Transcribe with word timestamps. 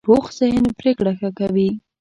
پوخ 0.07 0.25
ذهن 0.39 0.65
پرېکړه 0.79 1.11
ښه 1.19 1.29
کوي 1.39 1.69